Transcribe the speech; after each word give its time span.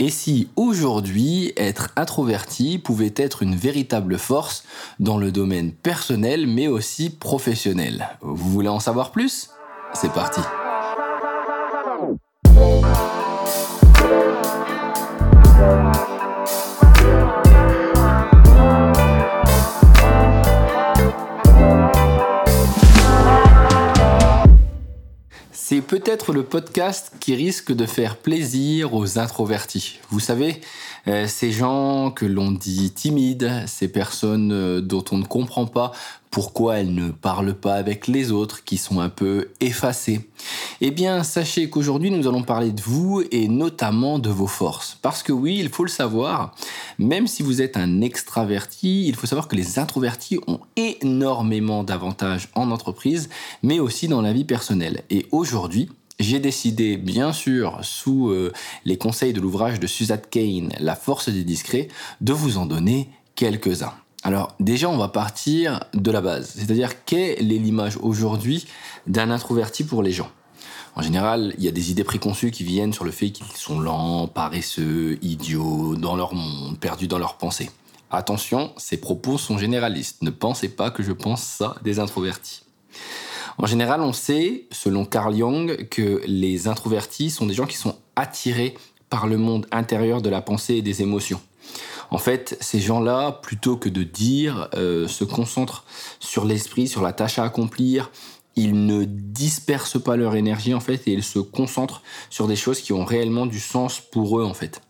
Et 0.00 0.10
si 0.10 0.48
aujourd'hui, 0.54 1.52
être 1.56 1.90
introverti 1.96 2.78
pouvait 2.78 3.14
être 3.16 3.42
une 3.42 3.56
véritable 3.56 4.16
force 4.16 4.62
dans 5.00 5.18
le 5.18 5.32
domaine 5.32 5.72
personnel 5.72 6.46
mais 6.46 6.68
aussi 6.68 7.10
professionnel? 7.10 8.08
Vous 8.20 8.50
voulez 8.50 8.68
en 8.68 8.78
savoir 8.78 9.10
plus? 9.10 9.50
C'est 9.94 10.12
parti 10.12 10.40
peut-être 25.88 26.34
le 26.34 26.42
podcast 26.42 27.12
qui 27.18 27.34
risque 27.34 27.72
de 27.72 27.86
faire 27.86 28.16
plaisir 28.16 28.94
aux 28.94 29.18
introvertis. 29.18 30.00
Vous 30.10 30.20
savez, 30.20 30.60
euh, 31.06 31.26
ces 31.26 31.52
gens 31.52 32.10
que 32.10 32.26
l'on 32.26 32.50
dit 32.50 32.90
timides, 32.90 33.64
ces 33.66 33.88
personnes 33.88 34.52
euh, 34.52 34.80
dont 34.80 35.04
on 35.12 35.18
ne 35.18 35.24
comprend 35.24 35.66
pas 35.66 35.92
pourquoi 36.30 36.78
elles 36.78 36.94
ne 36.94 37.10
parlent 37.10 37.54
pas 37.54 37.74
avec 37.74 38.06
les 38.06 38.32
autres, 38.32 38.64
qui 38.64 38.76
sont 38.76 39.00
un 39.00 39.08
peu 39.08 39.48
effacées. 39.60 40.28
Eh 40.80 40.90
bien, 40.90 41.22
sachez 41.22 41.70
qu'aujourd'hui, 41.70 42.10
nous 42.10 42.28
allons 42.28 42.42
parler 42.42 42.70
de 42.70 42.82
vous 42.82 43.22
et 43.30 43.48
notamment 43.48 44.18
de 44.18 44.28
vos 44.28 44.46
forces. 44.46 44.98
Parce 45.00 45.22
que 45.22 45.32
oui, 45.32 45.56
il 45.58 45.68
faut 45.68 45.84
le 45.84 45.90
savoir, 45.90 46.54
même 46.98 47.26
si 47.26 47.42
vous 47.42 47.62
êtes 47.62 47.76
un 47.76 48.00
extraverti, 48.02 49.06
il 49.08 49.16
faut 49.16 49.26
savoir 49.26 49.48
que 49.48 49.56
les 49.56 49.78
introvertis 49.78 50.38
ont 50.46 50.60
énormément 50.76 51.82
d'avantages 51.82 52.48
en 52.54 52.70
entreprise, 52.70 53.28
mais 53.62 53.80
aussi 53.80 54.08
dans 54.08 54.22
la 54.22 54.32
vie 54.32 54.44
personnelle. 54.44 55.04
Et 55.10 55.26
aujourd'hui, 55.30 55.88
j'ai 56.18 56.40
décidé, 56.40 56.96
bien 56.96 57.32
sûr, 57.32 57.78
sous 57.82 58.30
euh, 58.30 58.52
les 58.84 58.98
conseils 58.98 59.32
de 59.32 59.40
l'ouvrage 59.40 59.78
de 59.78 59.86
Suzanne 59.86 60.22
Kane, 60.30 60.70
La 60.80 60.96
force 60.96 61.28
des 61.28 61.44
discrets, 61.44 61.88
de 62.20 62.32
vous 62.32 62.58
en 62.58 62.66
donner 62.66 63.08
quelques-uns. 63.34 63.94
Alors 64.24 64.54
déjà, 64.58 64.88
on 64.88 64.96
va 64.96 65.08
partir 65.08 65.84
de 65.94 66.10
la 66.10 66.20
base, 66.20 66.54
c'est-à-dire 66.56 67.04
quelle 67.04 67.52
est 67.52 67.58
l'image 67.58 67.96
aujourd'hui 67.98 68.66
d'un 69.06 69.30
introverti 69.30 69.84
pour 69.84 70.02
les 70.02 70.10
gens? 70.10 70.30
En 70.96 71.02
général, 71.02 71.54
il 71.58 71.64
y 71.64 71.68
a 71.68 71.70
des 71.70 71.92
idées 71.92 72.02
préconçues 72.02 72.50
qui 72.50 72.64
viennent 72.64 72.92
sur 72.92 73.04
le 73.04 73.12
fait 73.12 73.30
qu'ils 73.30 73.46
sont 73.54 73.78
lents, 73.78 74.26
paresseux, 74.26 75.18
idiots, 75.22 75.94
dans 75.94 76.16
leur 76.16 76.34
monde, 76.34 76.76
perdus 76.80 77.06
dans 77.06 77.20
leurs 77.20 77.38
pensées. 77.38 77.70
Attention, 78.10 78.72
ces 78.76 78.96
propos 78.96 79.38
sont 79.38 79.58
généralistes. 79.58 80.22
Ne 80.22 80.30
pensez 80.30 80.68
pas 80.68 80.90
que 80.90 81.04
je 81.04 81.12
pense 81.12 81.42
ça 81.42 81.76
des 81.84 82.00
introvertis. 82.00 82.62
En 83.58 83.66
général, 83.66 84.00
on 84.00 84.12
sait, 84.12 84.66
selon 84.70 85.04
Carl 85.04 85.36
Jung, 85.36 85.88
que 85.88 86.22
les 86.26 86.68
introvertis 86.68 87.30
sont 87.30 87.46
des 87.46 87.54
gens 87.54 87.66
qui 87.66 87.76
sont 87.76 87.96
attirés 88.14 88.74
par 89.10 89.26
le 89.26 89.36
monde 89.36 89.66
intérieur 89.72 90.22
de 90.22 90.28
la 90.28 90.40
pensée 90.40 90.74
et 90.74 90.82
des 90.82 91.02
émotions. 91.02 91.40
En 92.10 92.18
fait, 92.18 92.56
ces 92.60 92.80
gens-là, 92.80 93.32
plutôt 93.32 93.76
que 93.76 93.88
de 93.88 94.02
dire, 94.02 94.68
euh, 94.74 95.08
se 95.08 95.24
concentrent 95.24 95.84
sur 96.20 96.44
l'esprit, 96.44 96.88
sur 96.88 97.02
la 97.02 97.12
tâche 97.12 97.38
à 97.38 97.44
accomplir, 97.44 98.10
ils 98.58 98.86
ne 98.86 99.04
dispersent 99.04 100.02
pas 100.02 100.16
leur 100.16 100.34
énergie 100.34 100.74
en 100.74 100.80
fait 100.80 101.06
et 101.06 101.12
ils 101.12 101.22
se 101.22 101.38
concentrent 101.38 102.02
sur 102.28 102.48
des 102.48 102.56
choses 102.56 102.80
qui 102.80 102.92
ont 102.92 103.04
réellement 103.04 103.46
du 103.46 103.60
sens 103.60 104.00
pour 104.00 104.40
eux 104.40 104.44
en 104.44 104.54
fait. 104.54 104.82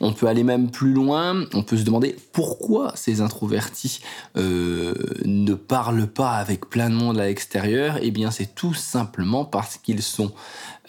On 0.00 0.12
peut 0.12 0.26
aller 0.26 0.42
même 0.42 0.70
plus 0.70 0.92
loin, 0.92 1.44
on 1.54 1.62
peut 1.62 1.76
se 1.76 1.84
demander 1.84 2.16
pourquoi 2.32 2.92
ces 2.96 3.20
introvertis 3.20 4.00
euh, 4.36 4.94
ne 5.24 5.54
parlent 5.54 6.08
pas 6.08 6.32
avec 6.32 6.68
plein 6.68 6.90
de 6.90 6.94
monde 6.96 7.18
à 7.18 7.26
l'extérieur. 7.26 7.98
Eh 8.02 8.10
bien 8.10 8.30
c'est 8.30 8.54
tout 8.54 8.74
simplement 8.74 9.44
parce 9.44 9.76
qu'ils 9.76 10.02
sont 10.02 10.32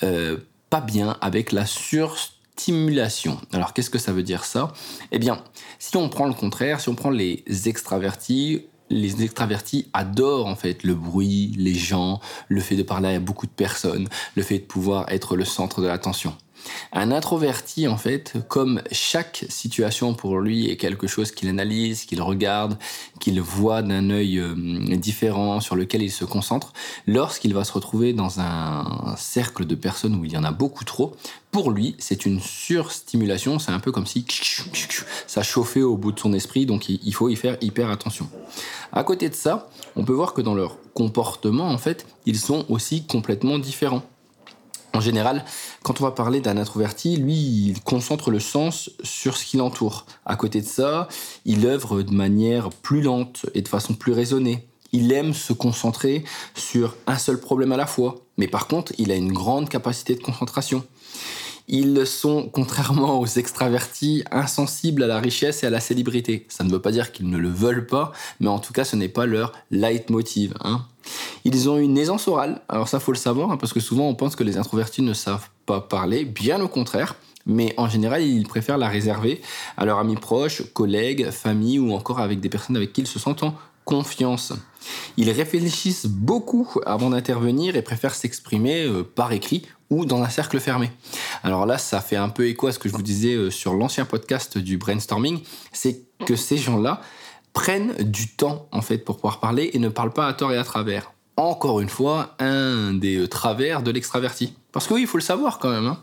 euh, 0.01 0.37
pas 0.71 0.81
bien 0.81 1.17
avec 1.21 1.51
la 1.51 1.67
surstimulation. 1.67 3.37
Alors 3.51 3.73
qu'est-ce 3.73 3.91
que 3.91 3.99
ça 3.99 4.11
veut 4.11 4.23
dire 4.23 4.43
ça? 4.43 4.73
Eh 5.11 5.19
bien, 5.19 5.43
si 5.77 5.95
on 5.97 6.09
prend 6.09 6.25
le 6.25 6.33
contraire, 6.33 6.81
si 6.81 6.89
on 6.89 6.95
prend 6.95 7.11
les 7.11 7.43
extravertis, 7.67 8.65
les 8.93 9.23
extravertis 9.23 9.87
adorent 9.93 10.47
en 10.47 10.55
fait 10.55 10.83
le 10.83 10.93
bruit, 10.93 11.53
les 11.57 11.73
gens, 11.73 12.19
le 12.47 12.61
fait 12.61 12.75
de 12.75 12.83
parler 12.83 13.15
à 13.15 13.19
beaucoup 13.19 13.45
de 13.45 13.51
personnes, 13.51 14.07
le 14.35 14.43
fait 14.43 14.59
de 14.59 14.63
pouvoir 14.63 15.09
être 15.09 15.35
le 15.35 15.45
centre 15.45 15.81
de 15.81 15.87
l'attention. 15.87 16.35
Un 16.91 17.11
introverti, 17.11 17.87
en 17.87 17.97
fait, 17.97 18.33
comme 18.47 18.81
chaque 18.91 19.45
situation 19.49 20.13
pour 20.13 20.39
lui 20.39 20.69
est 20.69 20.77
quelque 20.77 21.07
chose 21.07 21.31
qu'il 21.31 21.49
analyse, 21.49 22.05
qu'il 22.05 22.21
regarde, 22.21 22.77
qu'il 23.19 23.41
voit 23.41 23.81
d'un 23.81 24.09
œil 24.09 24.39
euh, 24.39 24.55
différent, 24.95 25.59
sur 25.59 25.75
lequel 25.75 26.01
il 26.01 26.11
se 26.11 26.25
concentre, 26.25 26.73
lorsqu'il 27.07 27.53
va 27.53 27.63
se 27.63 27.71
retrouver 27.73 28.13
dans 28.13 28.39
un 28.39 29.15
cercle 29.17 29.65
de 29.65 29.75
personnes 29.75 30.15
où 30.15 30.25
il 30.25 30.31
y 30.31 30.37
en 30.37 30.43
a 30.43 30.51
beaucoup 30.51 30.83
trop, 30.83 31.15
pour 31.51 31.69
lui, 31.69 31.95
c'est 31.99 32.25
une 32.25 32.39
surstimulation, 32.39 33.59
c'est 33.59 33.71
un 33.71 33.79
peu 33.79 33.91
comme 33.91 34.07
si 34.07 34.25
ça 35.27 35.43
chauffait 35.43 35.83
au 35.83 35.97
bout 35.97 36.11
de 36.11 36.19
son 36.19 36.33
esprit, 36.33 36.65
donc 36.65 36.89
il 36.89 37.13
faut 37.13 37.29
y 37.29 37.35
faire 37.35 37.57
hyper 37.61 37.91
attention. 37.91 38.27
À 38.91 39.03
côté 39.03 39.29
de 39.29 39.35
ça, 39.35 39.69
on 39.95 40.03
peut 40.03 40.13
voir 40.13 40.33
que 40.33 40.41
dans 40.41 40.55
leur 40.55 40.77
comportement, 40.93 41.69
en 41.69 41.77
fait, 41.77 42.07
ils 42.25 42.39
sont 42.39 42.65
aussi 42.69 43.05
complètement 43.05 43.59
différents. 43.59 44.03
En 44.95 44.99
général, 44.99 45.43
quand 45.81 46.01
on 46.01 46.03
va 46.03 46.11
parler 46.11 46.39
d'un 46.39 46.57
introverti, 46.57 47.17
lui, 47.17 47.33
il 47.33 47.81
concentre 47.81 48.29
le 48.29 48.39
sens 48.39 48.91
sur 49.01 49.37
ce 49.37 49.45
qui 49.45 49.57
l'entoure. 49.57 50.05
À 50.23 50.35
côté 50.35 50.61
de 50.61 50.67
ça, 50.67 51.07
il 51.45 51.65
œuvre 51.65 52.03
de 52.03 52.13
manière 52.13 52.69
plus 52.69 53.01
lente 53.01 53.47
et 53.55 53.63
de 53.63 53.67
façon 53.67 53.95
plus 53.95 54.13
raisonnée. 54.13 54.67
Il 54.91 55.11
aime 55.11 55.33
se 55.33 55.51
concentrer 55.51 56.23
sur 56.53 56.95
un 57.07 57.17
seul 57.17 57.39
problème 57.39 57.71
à 57.71 57.77
la 57.77 57.87
fois. 57.87 58.17
Mais 58.37 58.47
par 58.47 58.67
contre, 58.67 58.93
il 58.99 59.11
a 59.11 59.15
une 59.15 59.33
grande 59.33 59.67
capacité 59.67 60.13
de 60.13 60.21
concentration. 60.21 60.85
Ils 61.67 62.05
sont, 62.05 62.49
contrairement 62.51 63.19
aux 63.19 63.25
extravertis, 63.25 64.23
insensibles 64.31 65.03
à 65.03 65.07
la 65.07 65.19
richesse 65.19 65.63
et 65.63 65.67
à 65.67 65.69
la 65.69 65.79
célébrité. 65.79 66.45
Ça 66.49 66.63
ne 66.63 66.71
veut 66.71 66.81
pas 66.81 66.91
dire 66.91 67.11
qu'ils 67.11 67.29
ne 67.29 67.37
le 67.37 67.49
veulent 67.49 67.87
pas, 67.87 68.11
mais 68.39 68.47
en 68.47 68.59
tout 68.59 68.73
cas, 68.73 68.83
ce 68.83 68.95
n'est 68.95 69.09
pas 69.09 69.25
leur 69.25 69.53
leitmotiv. 69.71 70.53
Hein. 70.61 70.85
Ils 71.45 71.69
ont 71.69 71.77
une 71.77 71.97
aisance 71.97 72.27
orale. 72.27 72.61
Alors 72.69 72.87
ça, 72.87 72.99
faut 72.99 73.11
le 73.11 73.17
savoir, 73.17 73.51
hein, 73.51 73.57
parce 73.57 73.73
que 73.73 73.79
souvent 73.79 74.07
on 74.07 74.15
pense 74.15 74.35
que 74.35 74.43
les 74.43 74.57
introvertis 74.57 75.01
ne 75.01 75.13
savent 75.13 75.49
pas 75.65 75.81
parler. 75.81 76.25
Bien 76.25 76.61
au 76.61 76.67
contraire. 76.67 77.15
Mais 77.45 77.73
en 77.75 77.89
général, 77.89 78.23
ils 78.23 78.47
préfèrent 78.47 78.77
la 78.77 78.87
réserver 78.87 79.41
à 79.75 79.83
leurs 79.83 79.99
amis 79.99 80.15
proches, 80.15 80.63
collègues, 80.73 81.29
famille 81.29 81.77
ou 81.77 81.93
encore 81.93 82.19
avec 82.19 82.39
des 82.39 82.47
personnes 82.47 82.77
avec 82.77 82.93
qui 82.93 83.01
ils 83.01 83.07
se 83.07 83.19
sentent 83.19 83.43
en 83.43 83.53
confiance. 83.85 84.53
Ils 85.17 85.29
réfléchissent 85.31 86.05
beaucoup 86.05 86.69
avant 86.85 87.09
d'intervenir 87.09 87.75
et 87.75 87.81
préfèrent 87.81 88.15
s'exprimer 88.15 88.85
euh, 88.85 89.03
par 89.03 89.31
écrit 89.31 89.65
ou 89.89 90.05
dans 90.05 90.21
un 90.23 90.29
cercle 90.29 90.59
fermé. 90.59 90.91
Alors 91.43 91.65
là, 91.65 91.77
ça 91.77 92.01
fait 92.01 92.15
un 92.15 92.29
peu 92.29 92.47
écho 92.47 92.67
à 92.67 92.71
ce 92.71 92.79
que 92.79 92.89
je 92.89 92.93
vous 92.93 93.01
disais 93.01 93.35
euh, 93.35 93.49
sur 93.49 93.73
l'ancien 93.73 94.05
podcast 94.05 94.57
du 94.57 94.77
brainstorming, 94.77 95.41
c'est 95.71 96.01
que 96.25 96.35
ces 96.35 96.57
gens-là 96.57 97.01
prennent 97.53 97.93
du 97.99 98.29
temps 98.29 98.67
en 98.71 98.81
fait 98.81 98.97
pour 98.97 99.17
pouvoir 99.17 99.39
parler 99.39 99.69
et 99.73 99.79
ne 99.79 99.89
parlent 99.89 100.13
pas 100.13 100.27
à 100.27 100.33
tort 100.33 100.51
et 100.51 100.57
à 100.57 100.63
travers. 100.63 101.12
Encore 101.35 101.81
une 101.81 101.89
fois, 101.89 102.35
un 102.37 102.93
des 102.93 103.17
euh, 103.17 103.27
travers 103.27 103.81
de 103.81 103.89
l'extraverti. 103.89 104.53
Parce 104.71 104.85
que 104.85 104.93
oui, 104.93 105.01
il 105.01 105.07
faut 105.07 105.17
le 105.17 105.23
savoir 105.23 105.57
quand 105.57 105.71
même. 105.71 105.87
Hein. 105.87 105.99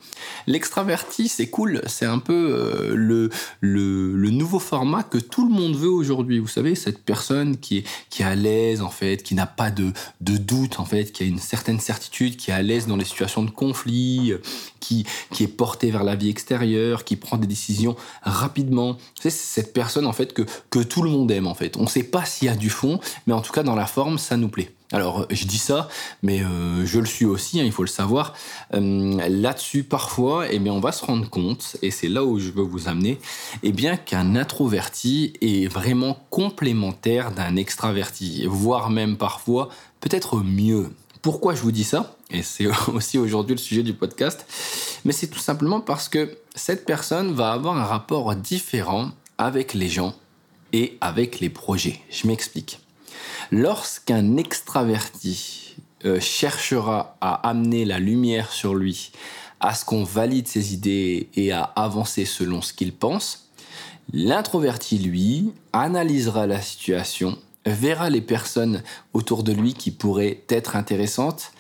L'extraverti, 0.49 1.29
c'est 1.29 1.49
cool. 1.49 1.83
C'est 1.87 2.07
un 2.07 2.19
peu 2.19 2.53
euh, 2.53 2.95
le, 2.97 3.31
le, 3.61 4.31
nouveau 4.31 4.59
format 4.59 5.05
que 5.05 5.19
tout 5.19 5.47
le 5.47 5.55
monde 5.55 5.77
veut 5.77 5.91
aujourd'hui. 5.91 6.41
Vous 6.41 6.49
savez, 6.49 6.75
cette 6.75 7.05
personne 7.05 7.59
qui 7.59 7.79
est, 7.79 7.87
qui 8.11 8.23
est 8.23 8.25
à 8.25 8.35
l'aise, 8.35 8.83
en 8.83 8.91
fait, 8.91 9.23
qui 9.23 9.37
n'a 9.37 9.47
pas 9.47 9.71
de, 9.71 9.93
de 10.21 10.37
doute, 10.37 10.81
en 10.81 10.85
fait, 10.85 11.13
qui 11.13 11.23
a 11.23 11.27
une 11.27 11.39
certaine 11.39 11.79
certitude, 11.79 12.37
qui 12.37 12.51
est 12.51 12.55
à 12.55 12.63
l'aise 12.63 12.89
dans 12.89 12.97
les 12.97 13.05
situations 13.05 13.45
de 13.45 13.51
conflit, 13.51 14.35
qui, 14.81 15.07
qui 15.33 15.45
est 15.45 15.49
portée 15.49 15.93
vers 15.93 16.03
la 16.03 16.17
vie 16.17 16.29
extérieure, 16.29 17.05
qui 17.05 17.15
prend 17.15 17.37
des 17.37 17.47
décisions 17.47 17.95
rapidement. 18.23 18.99
C'est 19.21 19.31
cette 19.31 19.73
personne, 19.73 20.07
en 20.07 20.13
fait, 20.13 20.33
que, 20.33 20.43
que 20.71 20.81
tout 20.81 21.03
le 21.03 21.11
monde 21.11 21.31
aime, 21.31 21.47
en 21.47 21.55
fait. 21.55 21.77
On 21.77 21.83
ne 21.83 21.89
sait 21.89 22.03
pas 22.03 22.25
s'il 22.25 22.47
y 22.47 22.51
a 22.51 22.57
du 22.57 22.71
fond, 22.71 22.99
mais 23.29 23.33
en 23.33 23.43
tout 23.43 23.53
cas, 23.53 23.63
dans 23.63 23.77
la 23.77 23.87
forme, 23.87 24.19
ça 24.19 24.37
nous 24.37 24.49
plaît. 24.49 24.73
Alors, 24.93 25.27
je 25.31 25.45
dis 25.45 25.59
ça, 25.59 25.89
mais 26.23 26.43
euh, 26.43 26.85
je 26.85 26.99
le 26.99 27.07
suis 27.07 27.25
aussi, 27.25 27.61
hein, 27.61 27.65
il 27.65 27.71
faut 27.71 27.85
le 27.85 27.89
savoir. 27.89 28.35
Euh, 28.75 29.29
là-dessus, 29.29 29.85
parfois, 29.85 30.51
eh 30.51 30.59
bien, 30.59 30.73
on 30.73 30.81
va 30.81 30.91
se 30.91 31.05
rendre 31.05 31.29
compte, 31.31 31.77
et 31.81 31.93
c'est 31.93 32.09
là 32.09 32.25
où 32.25 32.41
je 32.41 32.51
veux 32.51 32.63
vous 32.63 32.89
amener, 32.89 33.21
eh 33.63 33.71
bien, 33.71 33.97
qu'un 33.97 34.35
introverti 34.35 35.35
est 35.41 35.69
vraiment 35.69 36.19
complémentaire 36.31 37.31
d'un 37.31 37.55
extraverti, 37.55 38.47
voire 38.47 38.91
même 38.91 39.17
parfois 39.17 39.69
peut-être 40.01 40.39
mieux. 40.39 40.91
Pourquoi 41.23 41.55
je 41.55 41.61
vous 41.61 41.73
dis 41.73 41.85
ça? 41.85 42.17
Et 42.31 42.43
c'est 42.43 42.67
aussi 42.93 43.17
aujourd'hui 43.19 43.55
le 43.55 43.61
sujet 43.61 43.85
du 43.85 43.95
podcast. 43.95 44.45
Mais 45.05 45.13
c'est 45.13 45.29
tout 45.29 45.39
simplement 45.39 45.81
parce 45.81 46.09
que 46.09 46.37
cette 46.57 46.85
personne 46.85 47.33
va 47.33 47.53
avoir 47.53 47.77
un 47.77 47.85
rapport 47.85 48.35
différent 48.35 49.11
avec 49.39 49.73
les 49.75 49.89
gens 49.89 50.15
et 50.73 50.99
avec 51.01 51.39
les 51.39 51.49
projets. 51.49 52.01
Je 52.11 52.27
m'explique. 52.27 52.81
Lorsqu'un 53.51 54.37
extraverti 54.37 55.77
euh, 56.05 56.21
cherchera 56.21 57.17
à 57.21 57.49
amener 57.49 57.85
la 57.85 57.99
lumière 57.99 58.53
sur 58.53 58.75
lui, 58.75 59.13
à 59.61 59.75
ce 59.75 59.85
qu'on 59.85 60.05
valide 60.05 60.49
ses 60.49 60.73
idées 60.73 61.29
et 61.35 61.53
à 61.53 61.63
avancer 61.63 62.25
selon 62.25 62.63
ce 62.63 62.73
qu'il 62.73 62.93
pense, 62.93 63.51
l'introverti, 64.13 64.99
lui, 64.99 65.53
analysera 65.73 66.47
la 66.47 66.61
situation, 66.61 67.37
verra 67.67 68.09
les 68.11 68.23
personnes 68.23 68.83
autour 69.13 69.43
de 69.43 69.53
lui 69.53 69.75
qui 69.75 69.91
pourraient 69.91 70.43
être 70.49 70.77
intéressantes, 70.77 71.53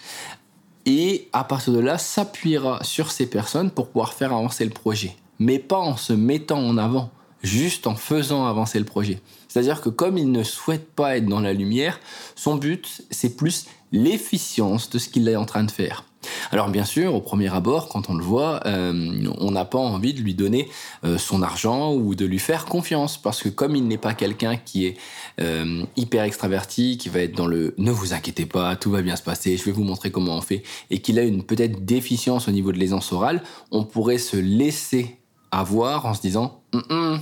et 0.87 1.29
à 1.33 1.45
partir 1.45 1.75
de 1.75 1.81
là, 1.81 1.99
s'appuiera 1.99 2.83
sur 2.83 3.13
ces 3.13 3.27
personnes 3.27 3.71
pour 3.71 3.89
pouvoir 3.89 4.15
faire 4.15 4.33
avancer 4.33 4.65
le 4.65 4.71
projet. 4.71 5.17
mais 5.39 5.59
pas 5.59 5.79
en 5.79 5.97
se 5.97 6.13
mettant 6.13 6.59
en 6.59 6.77
avant, 6.77 7.11
juste 7.43 7.87
en 7.87 7.95
faisant 7.95 8.47
avancer 8.47 8.79
le 8.79 8.85
projet. 8.85 9.21
C'est-à-dire 9.49 9.81
que 9.81 9.89
comme 9.89 10.19
il 10.19 10.31
ne 10.31 10.43
souhaite 10.43 10.93
pas 10.93 11.17
être 11.17 11.27
dans 11.27 11.41
la 11.41 11.53
lumière, 11.53 12.01
son 12.37 12.57
but, 12.57 13.03
c'est 13.11 13.37
plus 13.37 13.67
l'efficience 13.93 14.91
de 14.91 14.99
ce 14.99 15.09
qu'il 15.09 15.29
est 15.29 15.37
en 15.37 15.45
train 15.45 15.65
de 15.65 15.71
faire. 15.71 16.05
Alors 16.53 16.69
bien 16.69 16.85
sûr, 16.85 17.15
au 17.15 17.21
premier 17.21 17.53
abord, 17.53 17.89
quand 17.89 18.11
on 18.11 18.15
le 18.15 18.23
voit, 18.23 18.61
euh, 18.67 19.31
on 19.39 19.51
n'a 19.51 19.65
pas 19.65 19.79
envie 19.79 20.13
de 20.13 20.21
lui 20.21 20.35
donner 20.35 20.69
euh, 21.05 21.17
son 21.17 21.43
argent 21.43 21.95
ou 21.95 22.15
de 22.15 22.27
lui 22.27 22.39
faire 22.39 22.67
confiance, 22.67 23.17
parce 23.17 23.43
que 23.43 23.49
comme 23.49 23.75
il 23.75 23.87
n'est 23.87 23.99
pas 23.99 24.15
quelqu'un 24.15 24.57
qui 24.57 24.87
est 24.87 24.97
euh, 25.41 25.83
hyper 25.97 26.25
extraverti, 26.25 26.99
qui 26.99 27.09
va 27.09 27.21
être 27.21 27.35
dans 27.35 27.47
le 27.47 27.75
ne 27.79 27.91
vous 27.91 28.13
inquiétez 28.13 28.47
pas, 28.47 28.77
tout 28.77 28.91
va 28.91 29.03
bien 29.03 29.17
se 29.17 29.23
passer, 29.23 29.57
je 29.57 29.65
vais 29.65 29.73
vous 29.73 29.85
montrer 29.85 30.11
comment 30.11 30.37
on 30.37 30.43
fait, 30.43 30.63
et 30.91 31.01
qu'il 31.01 31.19
a 31.19 31.23
une 31.23 31.43
peut-être 31.43 31.85
déficience 31.85 32.49
au 32.49 32.51
niveau 32.51 32.73
de 32.73 32.79
l'aisance 32.79 33.13
orale, 33.13 33.43
on 33.71 33.85
pourrait 33.85 34.19
se 34.19 34.37
laisser 34.37 35.20
avoir 35.51 36.07
en 36.07 36.15
se 36.15 36.21
disant 36.21 36.63
hum, 36.73 36.83
hum, 36.91 37.21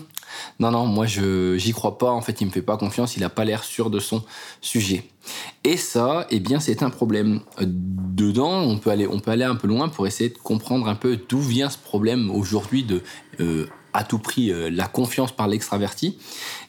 non, 0.60 0.70
non, 0.70 0.86
moi 0.86 1.06
je 1.06 1.56
j'y 1.56 1.72
crois 1.72 1.98
pas. 1.98 2.10
En 2.10 2.20
fait, 2.20 2.40
il 2.40 2.46
me 2.46 2.50
fait 2.50 2.62
pas 2.62 2.76
confiance. 2.76 3.16
Il 3.16 3.24
a 3.24 3.28
pas 3.28 3.44
l'air 3.44 3.64
sûr 3.64 3.90
de 3.90 3.98
son 3.98 4.22
sujet. 4.60 5.04
Et 5.64 5.76
ça, 5.76 6.26
eh 6.30 6.40
bien, 6.40 6.60
c'est 6.60 6.82
un 6.82 6.90
problème. 6.90 7.40
Dedans, 7.60 8.60
on 8.62 8.78
peut 8.78 8.90
aller, 8.90 9.06
on 9.06 9.20
peut 9.20 9.30
aller 9.30 9.44
un 9.44 9.56
peu 9.56 9.68
loin 9.68 9.88
pour 9.88 10.06
essayer 10.06 10.30
de 10.30 10.38
comprendre 10.38 10.88
un 10.88 10.94
peu 10.94 11.18
d'où 11.28 11.40
vient 11.40 11.70
ce 11.70 11.78
problème 11.78 12.30
aujourd'hui 12.30 12.84
de 12.84 13.02
euh, 13.40 13.66
à 13.98 14.04
tout 14.04 14.20
prix 14.20 14.52
euh, 14.52 14.70
la 14.70 14.86
confiance 14.86 15.32
par 15.32 15.48
l'extraverti, 15.48 16.16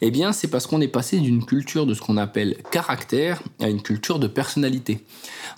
eh 0.01 0.09
bien 0.09 0.33
c'est 0.33 0.47
parce 0.47 0.65
qu'on 0.65 0.81
est 0.81 0.87
passé 0.87 1.19
d'une 1.19 1.45
culture 1.45 1.85
de 1.85 1.93
ce 1.93 2.01
qu'on 2.01 2.17
appelle 2.17 2.57
caractère 2.71 3.43
à 3.59 3.69
une 3.69 3.83
culture 3.83 4.17
de 4.17 4.25
personnalité. 4.25 5.05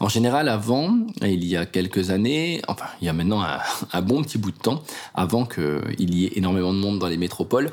En 0.02 0.10
général, 0.10 0.50
avant, 0.50 0.98
il 1.22 1.46
y 1.46 1.56
a 1.56 1.66
quelques 1.66 2.10
années, 2.10 2.62
enfin 2.68 2.88
il 3.02 3.06
y 3.06 3.10
a 3.10 3.14
maintenant 3.14 3.42
un, 3.42 4.02
bon 4.02 4.22
petit 4.22 4.38
bout 4.38 4.52
de 4.52 4.58
temps, 4.58 4.84
avant 5.16 5.46
qu'il 5.46 6.14
y 6.14 6.26
ait 6.26 6.34
énormément 6.36 6.74
de 6.74 6.80
monde 6.80 7.00
dans 7.00 7.08
les 7.08 7.16
métropoles, 7.16 7.72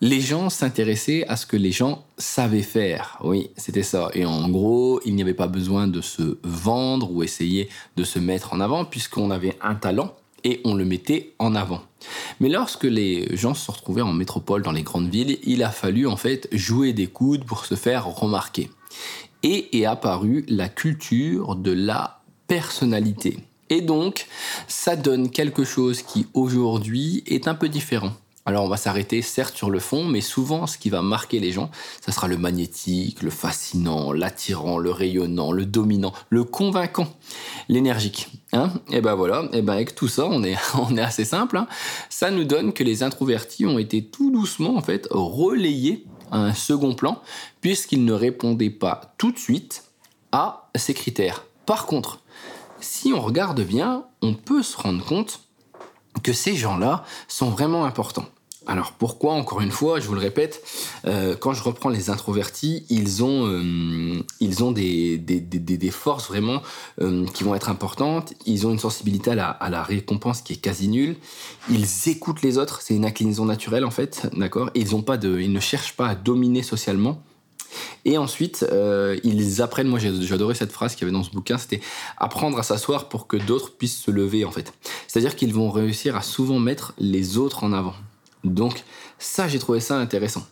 les 0.00 0.22
gens 0.22 0.48
s'intéressaient 0.48 1.26
à 1.28 1.36
ce 1.36 1.44
que 1.44 1.58
les 1.58 1.72
gens 1.72 2.06
savaient 2.16 2.62
faire. 2.62 3.18
Oui, 3.22 3.50
c'était 3.58 3.82
ça. 3.82 4.10
Et 4.14 4.24
en 4.24 4.48
gros, 4.48 4.98
il 5.04 5.14
n'y 5.14 5.20
avait 5.20 5.34
pas 5.34 5.46
besoin 5.46 5.88
de 5.88 6.00
se 6.00 6.38
vendre 6.42 7.12
ou 7.12 7.22
essayer 7.22 7.68
de 7.98 8.04
se 8.04 8.18
mettre 8.18 8.54
en 8.54 8.60
avant 8.60 8.86
puisqu'on 8.86 9.30
avait 9.30 9.58
un 9.60 9.74
talent 9.74 10.14
et 10.44 10.60
on 10.64 10.74
le 10.74 10.84
mettait 10.84 11.34
en 11.38 11.54
avant. 11.54 11.82
Mais 12.40 12.48
lorsque 12.48 12.84
les 12.84 13.36
gens 13.36 13.54
se 13.54 13.70
retrouvés 13.70 14.02
en 14.02 14.12
métropole, 14.12 14.62
dans 14.62 14.72
les 14.72 14.82
grandes 14.82 15.10
villes, 15.10 15.38
il 15.44 15.62
a 15.62 15.70
fallu 15.70 16.06
en 16.06 16.16
fait 16.16 16.48
jouer 16.52 16.92
des 16.92 17.06
coudes 17.06 17.44
pour 17.44 17.66
se 17.66 17.74
faire 17.74 18.06
remarquer. 18.06 18.70
Et 19.42 19.78
est 19.78 19.86
apparue 19.86 20.44
la 20.48 20.68
culture 20.68 21.56
de 21.56 21.72
la 21.72 22.20
personnalité. 22.46 23.38
Et 23.70 23.80
donc, 23.80 24.26
ça 24.66 24.96
donne 24.96 25.30
quelque 25.30 25.64
chose 25.64 26.02
qui 26.02 26.26
aujourd'hui 26.34 27.22
est 27.26 27.46
un 27.46 27.54
peu 27.54 27.68
différent. 27.68 28.12
Alors 28.46 28.64
on 28.64 28.68
va 28.68 28.78
s'arrêter 28.78 29.20
certes 29.20 29.56
sur 29.56 29.70
le 29.70 29.78
fond, 29.78 30.04
mais 30.04 30.22
souvent 30.22 30.66
ce 30.66 30.78
qui 30.78 30.88
va 30.88 31.02
marquer 31.02 31.40
les 31.40 31.52
gens, 31.52 31.70
ça 32.00 32.10
sera 32.10 32.26
le 32.26 32.38
magnétique, 32.38 33.22
le 33.22 33.30
fascinant, 33.30 34.12
l'attirant, 34.12 34.78
le 34.78 34.90
rayonnant, 34.90 35.52
le 35.52 35.66
dominant, 35.66 36.12
le 36.30 36.44
convaincant, 36.44 37.06
l'énergique. 37.68 38.28
Hein 38.52 38.72
et 38.90 39.00
ben 39.02 39.14
voilà, 39.14 39.48
et 39.52 39.60
ben 39.60 39.74
avec 39.74 39.94
tout 39.94 40.08
ça, 40.08 40.26
on 40.26 40.42
est, 40.42 40.56
on 40.74 40.96
est 40.96 41.02
assez 41.02 41.24
simple. 41.24 41.58
Hein. 41.58 41.68
ça 42.08 42.30
nous 42.30 42.44
donne 42.44 42.72
que 42.72 42.82
les 42.82 43.02
introvertis 43.02 43.66
ont 43.66 43.78
été 43.78 44.04
tout 44.04 44.30
doucement 44.30 44.76
en 44.76 44.82
fait 44.82 45.06
relayés 45.10 46.06
à 46.30 46.38
un 46.38 46.54
second 46.54 46.94
plan, 46.94 47.20
puisqu'ils 47.60 48.04
ne 48.04 48.12
répondaient 48.12 48.70
pas 48.70 49.14
tout 49.18 49.32
de 49.32 49.38
suite 49.38 49.84
à 50.32 50.70
ces 50.74 50.94
critères. 50.94 51.44
Par 51.66 51.86
contre, 51.86 52.20
si 52.80 53.12
on 53.12 53.20
regarde 53.20 53.60
bien, 53.60 54.04
on 54.22 54.34
peut 54.34 54.62
se 54.62 54.76
rendre 54.76 55.04
compte 55.04 55.40
que 56.22 56.32
ces 56.32 56.54
gens-là 56.56 57.04
sont 57.28 57.50
vraiment 57.50 57.84
importants. 57.84 58.26
Alors 58.66 58.92
pourquoi 58.92 59.32
Encore 59.32 59.62
une 59.62 59.70
fois, 59.70 60.00
je 60.00 60.06
vous 60.06 60.14
le 60.14 60.20
répète, 60.20 60.62
euh, 61.06 61.34
quand 61.34 61.54
je 61.54 61.62
reprends 61.62 61.88
les 61.88 62.10
introvertis, 62.10 62.84
ils 62.90 63.24
ont, 63.24 63.46
euh, 63.46 64.22
ils 64.38 64.62
ont 64.62 64.70
des, 64.70 65.16
des, 65.16 65.40
des, 65.40 65.90
forces 65.90 66.28
vraiment 66.28 66.62
euh, 67.00 67.26
qui 67.32 67.42
vont 67.42 67.54
être 67.54 67.70
importantes. 67.70 68.34
Ils 68.44 68.66
ont 68.66 68.70
une 68.70 68.78
sensibilité 68.78 69.30
à 69.30 69.70
la, 69.70 69.82
récompense 69.82 70.42
qui 70.42 70.52
est 70.52 70.56
quasi 70.56 70.88
nulle. 70.88 71.16
Ils 71.70 71.86
écoutent 72.08 72.42
les 72.42 72.58
autres, 72.58 72.80
c'est 72.82 72.94
une 72.94 73.06
inclinaison 73.06 73.46
naturelle 73.46 73.84
en 73.84 73.90
fait, 73.90 74.28
d'accord? 74.36 74.70
Ils 74.74 74.90
pas 75.02 75.16
de, 75.16 75.40
ils 75.40 75.52
ne 75.52 75.60
cherchent 75.60 75.96
pas 75.96 76.08
à 76.08 76.14
dominer 76.14 76.62
socialement. 76.62 77.22
Et 78.04 78.18
ensuite, 78.18 78.66
euh, 78.70 79.18
ils 79.24 79.62
apprennent, 79.62 79.88
moi 79.88 79.98
j'adorais 79.98 80.54
cette 80.54 80.72
phrase 80.72 80.94
qu'il 80.94 81.06
y 81.06 81.10
avait 81.10 81.16
dans 81.16 81.24
ce 81.24 81.30
bouquin, 81.30 81.58
c'était 81.58 81.80
apprendre 82.18 82.58
à 82.58 82.62
s'asseoir 82.62 83.08
pour 83.08 83.26
que 83.26 83.36
d'autres 83.36 83.72
puissent 83.72 84.00
se 84.00 84.10
lever 84.10 84.44
en 84.44 84.50
fait. 84.50 84.72
C'est-à-dire 85.06 85.36
qu'ils 85.36 85.54
vont 85.54 85.70
réussir 85.70 86.16
à 86.16 86.22
souvent 86.22 86.58
mettre 86.58 86.94
les 86.98 87.38
autres 87.38 87.64
en 87.64 87.72
avant. 87.72 87.94
Donc 88.44 88.84
ça, 89.18 89.48
j'ai 89.48 89.58
trouvé 89.58 89.80
ça 89.80 89.96
intéressant. 89.96 90.46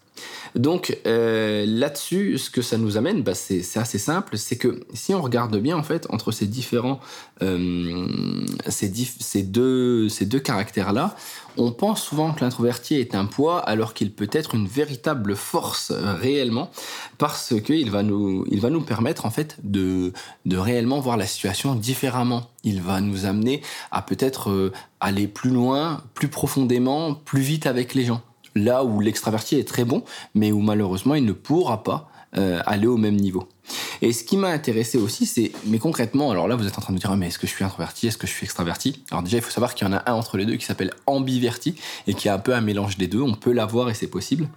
Donc 0.55 0.99
euh, 1.07 1.65
là-dessus, 1.67 2.39
ce 2.39 2.51
que 2.51 2.63
ça 2.63 2.79
nous 2.79 2.97
amène, 2.97 3.23
bah, 3.23 3.35
c'est 3.35 3.63
assez 3.77 3.99
simple, 3.99 4.37
c'est 4.37 4.57
que 4.57 4.81
si 4.95 5.15
on 5.15 5.23
regarde 5.23 5.57
bien 5.59 5.77
en 5.77 5.83
fait 5.83 6.07
entre 6.11 6.33
ces 6.33 6.47
différents, 6.47 7.01
euh, 7.43 8.07
ces, 8.69 8.89
deux, 9.43 10.09
ces 10.09 10.27
deux 10.27 10.41
caractères-là, 10.41 11.17
on 11.57 11.73
pense 11.73 12.03
souvent 12.03 12.33
que 12.33 12.45
l'introverti 12.45 12.95
est 12.97 13.15
un 13.15 13.27
poids 13.27 13.61
alors 13.61 13.95
qu'il 13.95 14.13
peut 14.13 14.31
être 14.33 14.55
une 14.55 14.67
véritable 14.67 15.35
force 15.35 15.91
euh, 15.91 16.15
réellement 16.15 16.71
parce 17.19 17.55
qu'il 17.61 17.91
va 17.91 18.03
nous, 18.03 18.45
il 18.51 18.61
va 18.61 18.71
nous 18.71 18.83
permettre 18.83 19.27
en 19.27 19.31
fait 19.31 19.57
de 19.65 20.13
réellement 20.51 21.01
voir 21.01 21.17
la 21.17 21.27
situation 21.27 21.75
différemment. 21.75 22.51
Il 22.65 22.83
va 22.83 23.01
nous 23.01 23.25
amener 23.25 23.63
à 23.91 24.03
peut-être 24.03 24.73
aller 25.01 25.27
plus 25.27 25.51
loin, 25.51 26.03
plus 26.15 26.29
profondément, 26.29 27.15
plus 27.15 27.41
vite 27.41 27.67
avec 27.67 27.95
les 27.95 28.05
gens 28.05 28.23
là 28.65 28.85
où 28.85 29.01
l'extraverti 29.01 29.57
est 29.57 29.67
très 29.67 29.85
bon, 29.85 30.03
mais 30.35 30.53
où 30.53 30.61
malheureusement 30.61 31.15
il 31.15 31.25
ne 31.25 31.33
pourra 31.33 31.83
pas 31.83 32.11
euh, 32.37 32.61
aller 32.67 32.87
au 32.87 32.97
même 32.97 33.17
niveau. 33.17 33.49
Et 34.03 34.13
ce 34.13 34.25
qui 34.25 34.37
m'a 34.37 34.49
intéressé 34.49 34.99
aussi, 34.99 35.27
c'est, 35.27 35.53
mais 35.67 35.79
concrètement, 35.79 36.31
alors 36.31 36.49
là, 36.49 36.57
vous 36.57 36.67
êtes 36.67 36.79
en 36.79 36.81
train 36.81 36.93
de 36.93 36.97
me 36.97 37.01
dire, 37.01 37.11
ah, 37.11 37.17
mais 37.17 37.29
est-ce 37.29 37.39
que 37.39 37.47
je 37.47 37.53
suis 37.53 37.65
introverti, 37.65 38.07
est-ce 38.07 38.19
que 38.19 38.27
je 38.27 38.33
suis 38.33 38.45
extraverti? 38.45 39.03
Alors 39.11 39.23
déjà, 39.23 39.39
il 39.39 39.43
faut 39.43 39.51
savoir 39.51 39.75
qu'il 39.75 39.87
y 39.87 39.91
en 39.91 39.93
a 39.93 40.03
un 40.11 40.15
entre 40.15 40.37
les 40.37 40.47
deux 40.47 40.57
qui 40.57 40.65
s'appelle 40.65 40.93
ambiverti 41.07 41.75
et 42.07 42.15
qui 42.15 42.29
a 42.29 42.35
un 42.35 42.39
peu 42.39 42.55
un 42.55 42.61
mélange 42.61 42.99
des 42.99 43.07
deux. 43.07 43.21
On 43.21 43.35
peut 43.35 43.53
l'avoir 43.53 43.91
et 43.91 43.95
c'est 43.95 44.07
possible. 44.07 44.49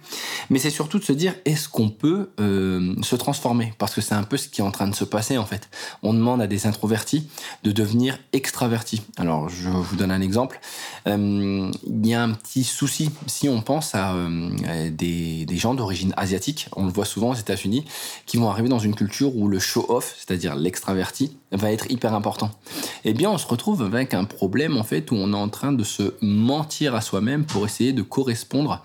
Mais 0.50 0.58
c'est 0.58 0.70
surtout 0.70 0.98
de 0.98 1.04
se 1.04 1.12
dire, 1.12 1.34
est-ce 1.44 1.68
qu'on 1.68 1.88
peut 1.88 2.30
euh, 2.40 2.94
se 3.02 3.16
transformer? 3.16 3.72
Parce 3.78 3.94
que 3.94 4.00
c'est 4.00 4.14
un 4.14 4.22
peu 4.22 4.36
ce 4.36 4.48
qui 4.48 4.60
est 4.60 4.64
en 4.64 4.70
train 4.70 4.88
de 4.88 4.94
se 4.94 5.04
passer 5.04 5.38
en 5.38 5.46
fait. 5.46 5.68
On 6.02 6.14
demande 6.14 6.40
à 6.40 6.46
des 6.46 6.66
introvertis 6.66 7.28
de 7.62 7.72
devenir 7.72 8.18
extravertis. 8.32 9.02
Alors, 9.16 9.48
je 9.48 9.68
vous 9.68 9.96
donne 9.96 10.10
un 10.10 10.20
exemple. 10.20 10.60
Euh, 11.06 11.70
il 11.86 12.06
y 12.06 12.14
a 12.14 12.22
un 12.22 12.32
petit 12.32 12.64
souci 12.64 13.10
si 13.26 13.48
on 13.48 13.60
pense 13.60 13.94
à 13.94 14.14
euh, 14.14 14.90
des, 14.90 15.46
gens 15.56 15.74
d'origine 15.74 16.12
asiatique. 16.16 16.68
On 16.76 16.86
le 16.86 16.92
voit 16.92 17.04
souvent 17.04 17.30
aux 17.30 17.34
États-Unis 17.34 17.84
qui 18.26 18.36
vont 18.36 18.50
arriver 18.50 18.68
dans 18.68 18.78
une 18.78 18.94
où 19.34 19.48
le 19.48 19.58
show-off, 19.58 20.14
c'est-à-dire 20.18 20.54
l'extraverti, 20.54 21.36
va 21.52 21.70
être 21.70 21.90
hyper 21.90 22.14
important. 22.14 22.50
Eh 23.04 23.12
bien, 23.12 23.30
on 23.30 23.38
se 23.38 23.46
retrouve 23.46 23.82
avec 23.82 24.14
un 24.14 24.24
problème 24.24 24.76
en 24.76 24.84
fait 24.84 25.10
où 25.10 25.14
on 25.16 25.32
est 25.32 25.36
en 25.36 25.48
train 25.48 25.72
de 25.72 25.84
se 25.84 26.14
mentir 26.22 26.94
à 26.94 27.00
soi-même 27.00 27.44
pour 27.44 27.64
essayer 27.66 27.92
de 27.92 28.02
correspondre 28.02 28.82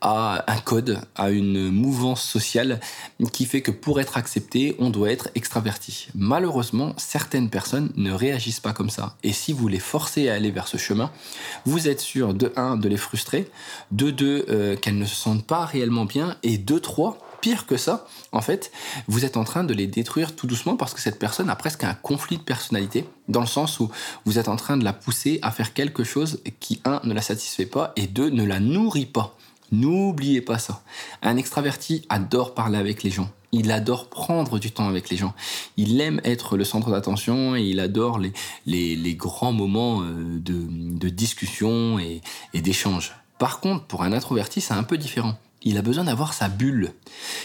à 0.00 0.44
un 0.50 0.58
code, 0.58 1.00
à 1.14 1.30
une 1.30 1.70
mouvance 1.70 2.22
sociale 2.22 2.80
qui 3.32 3.44
fait 3.44 3.60
que 3.60 3.70
pour 3.70 4.00
être 4.00 4.16
accepté, 4.16 4.76
on 4.78 4.90
doit 4.90 5.10
être 5.10 5.28
extraverti. 5.34 6.08
Malheureusement, 6.14 6.94
certaines 6.96 7.50
personnes 7.50 7.90
ne 7.96 8.12
réagissent 8.12 8.60
pas 8.60 8.72
comme 8.72 8.90
ça. 8.90 9.16
Et 9.22 9.32
si 9.32 9.52
vous 9.52 9.68
les 9.68 9.78
forcez 9.78 10.28
à 10.28 10.34
aller 10.34 10.50
vers 10.50 10.68
ce 10.68 10.76
chemin, 10.76 11.10
vous 11.64 11.88
êtes 11.88 12.00
sûr 12.00 12.34
de 12.34 12.52
1 12.56 12.76
de 12.76 12.88
les 12.88 12.96
frustrer, 12.96 13.50
de 13.90 14.10
2 14.10 14.46
euh, 14.48 14.76
qu'elles 14.76 14.98
ne 14.98 15.04
se 15.04 15.14
sentent 15.14 15.46
pas 15.46 15.64
réellement 15.64 16.04
bien 16.04 16.36
et 16.42 16.58
de 16.58 16.78
3 16.78 17.18
pire 17.40 17.66
que 17.66 17.76
ça, 17.76 18.06
en 18.32 18.40
fait, 18.40 18.70
vous 19.08 19.24
êtes 19.24 19.36
en 19.36 19.44
train 19.44 19.64
de 19.64 19.74
les 19.74 19.86
détruire 19.86 20.34
tout 20.34 20.46
doucement 20.46 20.76
parce 20.76 20.94
que 20.94 21.00
cette 21.00 21.18
personne 21.18 21.50
a 21.50 21.56
presque 21.56 21.84
un 21.84 21.94
conflit 21.94 22.38
de 22.38 22.42
personnalité, 22.42 23.04
dans 23.28 23.40
le 23.40 23.46
sens 23.46 23.80
où 23.80 23.90
vous 24.24 24.38
êtes 24.38 24.48
en 24.48 24.56
train 24.56 24.76
de 24.76 24.84
la 24.84 24.92
pousser 24.92 25.38
à 25.42 25.50
faire 25.50 25.72
quelque 25.72 26.04
chose 26.04 26.40
qui, 26.60 26.80
un, 26.84 27.00
ne 27.04 27.14
la 27.14 27.22
satisfait 27.22 27.66
pas, 27.66 27.92
et 27.96 28.06
deux, 28.06 28.30
ne 28.30 28.44
la 28.44 28.60
nourrit 28.60 29.06
pas. 29.06 29.36
N'oubliez 29.72 30.40
pas 30.40 30.58
ça. 30.58 30.82
Un 31.22 31.36
extraverti 31.36 32.06
adore 32.08 32.54
parler 32.54 32.78
avec 32.78 33.02
les 33.02 33.10
gens. 33.10 33.30
Il 33.52 33.72
adore 33.72 34.08
prendre 34.08 34.58
du 34.58 34.70
temps 34.70 34.88
avec 34.88 35.08
les 35.10 35.16
gens. 35.16 35.34
Il 35.76 36.00
aime 36.00 36.20
être 36.24 36.56
le 36.56 36.64
centre 36.64 36.90
d'attention 36.90 37.56
et 37.56 37.62
il 37.62 37.80
adore 37.80 38.18
les, 38.18 38.32
les, 38.66 39.14
grands 39.14 39.52
moments 39.52 40.02
euh, 40.02 40.38
de, 40.38 40.66
de 40.68 41.08
discussion 41.08 41.98
et, 41.98 42.20
et 42.54 42.60
d'échange. 42.60 43.12
Par 43.38 43.60
contre, 43.60 43.84
pour 43.84 44.02
un 44.02 44.12
introverti, 44.12 44.60
c'est 44.60 44.74
un 44.74 44.82
peu 44.82 44.98
différent 44.98 45.36
il 45.66 45.76
a 45.76 45.82
besoin 45.82 46.04
d'avoir 46.04 46.32
sa 46.32 46.48
bulle. 46.48 46.92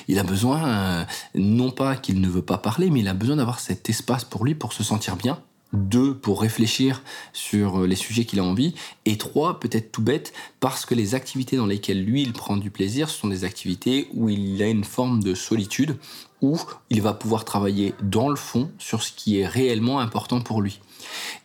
Il 0.08 0.20
a 0.20 0.24
besoin, 0.24 0.68
euh, 0.68 1.06
non 1.36 1.72
pas 1.72 1.96
qu'il 1.96 2.22
ne 2.22 2.30
veut 2.30 2.42
pas 2.42 2.58
parler, 2.58 2.90
mais 2.90 3.02
il 3.02 3.08
a 3.08 3.14
besoin 3.14 3.36
d'avoir 3.36 3.60
cet 3.60 3.90
espace 3.90 4.24
pour 4.24 4.46
lui 4.46 4.56
pour 4.56 4.74
se 4.74 4.84
sentir 4.84 5.18
bien 5.18 5.42
deux, 5.74 6.14
pour 6.14 6.42
réfléchir 6.42 7.02
sur 7.34 7.88
les 7.88 7.96
sujets 7.96 8.26
qu'il 8.26 8.40
a 8.40 8.44
envie, 8.44 8.76
et 9.06 9.18
trois, 9.18 9.60
peut-être 9.60 9.92
tout 9.92 10.02
bête, 10.02 10.34
parce 10.60 10.86
que 10.86 10.96
les 10.96 11.16
activités 11.16 11.56
dans 11.56 11.66
lesquelles 11.66 12.04
lui, 12.04 12.22
il 12.22 12.34
prend 12.34 12.58
du 12.58 12.72
plaisir, 12.72 13.10
sont 13.10 13.28
des 13.28 13.46
activités 13.46 14.10
où 14.14 14.30
il 14.30 14.62
a 14.62 14.68
une 14.68 14.84
forme 14.84 15.24
de 15.24 15.34
solitude, 15.34 15.98
où 16.42 16.58
il 16.90 17.02
va 17.02 17.14
pouvoir 17.14 17.46
travailler 17.46 17.94
dans 18.02 18.30
le 18.30 18.36
fond 18.36 18.70
sur 18.80 19.02
ce 19.04 19.12
qui 19.14 19.40
est 19.40 19.48
réellement 19.48 20.00
important 20.00 20.42
pour 20.42 20.62
lui. 20.62 20.82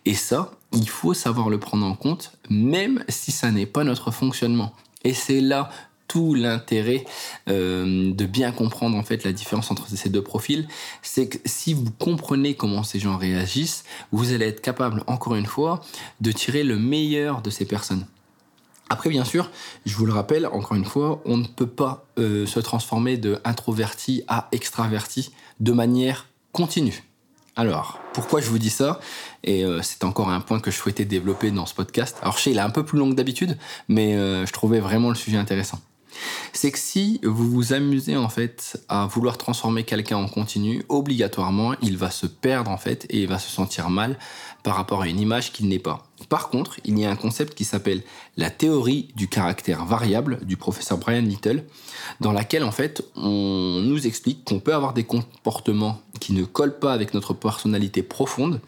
Et 0.04 0.14
ça, 0.14 0.50
il 0.72 0.88
faut 0.88 1.14
savoir 1.14 1.48
le 1.48 1.60
prendre 1.60 1.86
en 1.86 1.94
compte, 1.94 2.32
même 2.50 3.04
si 3.08 3.30
ça 3.30 3.50
n'est 3.52 3.66
pas 3.66 3.84
notre 3.84 4.10
fonctionnement. 4.10 4.72
Et 5.04 5.14
c'est 5.14 5.40
là 5.40 5.70
tout 6.08 6.34
l'intérêt 6.34 7.04
euh, 7.48 8.12
de 8.12 8.26
bien 8.26 8.52
comprendre 8.52 8.96
en 8.96 9.02
fait 9.02 9.24
la 9.24 9.32
différence 9.32 9.70
entre 9.70 9.88
ces 9.88 10.08
deux 10.08 10.22
profils, 10.22 10.66
c'est 11.02 11.28
que 11.28 11.38
si 11.44 11.74
vous 11.74 11.90
comprenez 11.98 12.54
comment 12.54 12.82
ces 12.82 12.98
gens 12.98 13.16
réagissent, 13.16 13.84
vous 14.12 14.32
allez 14.32 14.46
être 14.46 14.60
capable, 14.60 15.02
encore 15.06 15.34
une 15.34 15.46
fois, 15.46 15.82
de 16.20 16.32
tirer 16.32 16.62
le 16.62 16.76
meilleur 16.76 17.42
de 17.42 17.50
ces 17.50 17.64
personnes. 17.64 18.06
Après, 18.88 19.10
bien 19.10 19.24
sûr, 19.24 19.50
je 19.84 19.96
vous 19.96 20.06
le 20.06 20.12
rappelle, 20.12 20.46
encore 20.46 20.76
une 20.76 20.84
fois, 20.84 21.20
on 21.24 21.36
ne 21.36 21.46
peut 21.46 21.66
pas 21.66 22.06
euh, 22.18 22.46
se 22.46 22.60
transformer 22.60 23.16
de 23.16 23.40
introverti 23.44 24.22
à 24.28 24.48
extraverti 24.52 25.32
de 25.58 25.72
manière 25.72 26.28
continue. 26.52 27.02
Alors, 27.56 27.98
pourquoi 28.12 28.40
je 28.40 28.48
vous 28.48 28.58
dis 28.58 28.70
ça? 28.70 29.00
Et 29.42 29.64
euh, 29.64 29.80
c'est 29.82 30.04
encore 30.04 30.28
un 30.28 30.40
point 30.40 30.60
que 30.60 30.70
je 30.70 30.76
souhaitais 30.76 31.04
développer 31.04 31.50
dans 31.50 31.66
ce 31.66 31.74
podcast. 31.74 32.16
Alors, 32.22 32.36
je 32.36 32.42
sais, 32.42 32.50
il 32.52 32.58
est 32.58 32.60
un 32.60 32.70
peu 32.70 32.84
plus 32.84 32.98
long 32.98 33.10
que 33.10 33.16
d'habitude, 33.16 33.58
mais 33.88 34.12
je 34.14 34.52
trouvais 34.52 34.78
vraiment 34.78 35.08
le 35.08 35.14
sujet 35.16 35.38
intéressant 35.38 35.80
c'est 36.52 36.70
que 36.70 36.78
si 36.78 37.20
vous 37.22 37.50
vous 37.50 37.72
amusez 37.72 38.16
en 38.16 38.28
fait 38.28 38.82
à 38.88 39.06
vouloir 39.06 39.38
transformer 39.38 39.84
quelqu'un 39.84 40.16
en 40.16 40.28
continu, 40.28 40.82
obligatoirement, 40.88 41.74
il 41.82 41.96
va 41.96 42.10
se 42.10 42.26
perdre 42.26 42.70
en 42.70 42.78
fait 42.78 43.06
et 43.10 43.22
il 43.22 43.28
va 43.28 43.38
se 43.38 43.50
sentir 43.50 43.90
mal 43.90 44.18
par 44.62 44.76
rapport 44.76 45.02
à 45.02 45.08
une 45.08 45.20
image 45.20 45.52
qu'il 45.52 45.68
n'est 45.68 45.78
pas. 45.78 46.06
Par 46.28 46.48
contre, 46.48 46.80
il 46.84 46.98
y 46.98 47.04
a 47.04 47.10
un 47.10 47.16
concept 47.16 47.54
qui 47.54 47.64
s'appelle 47.64 48.02
la 48.36 48.50
théorie 48.50 49.08
du 49.14 49.28
caractère 49.28 49.84
variable 49.84 50.40
du 50.44 50.56
professeur 50.56 50.98
Brian 50.98 51.22
Little, 51.22 51.64
dans 52.20 52.32
laquelle 52.32 52.64
en 52.64 52.72
fait 52.72 53.02
on 53.14 53.80
nous 53.84 54.06
explique 54.06 54.44
qu'on 54.44 54.58
peut 54.58 54.74
avoir 54.74 54.94
des 54.94 55.04
comportements 55.04 56.00
qui 56.20 56.32
ne 56.32 56.44
collent 56.44 56.78
pas 56.78 56.92
avec 56.92 57.14
notre 57.14 57.34
personnalité 57.34 58.02
profonde, 58.02 58.60